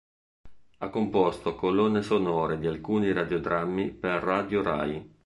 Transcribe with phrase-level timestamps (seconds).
[0.79, 5.07] Ha composto colonne sonore di alcuni radiodrammi per Radio Rai.